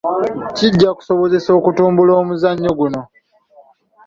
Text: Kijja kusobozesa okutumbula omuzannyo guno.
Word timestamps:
Kijja 0.55 0.89
kusobozesa 0.97 1.49
okutumbula 1.59 2.11
omuzannyo 2.21 2.71
guno. 2.79 3.01